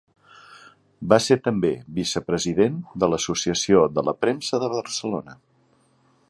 [1.11, 5.37] Va ser també vicepresident de l'Associació de la Premsa de Barcelona.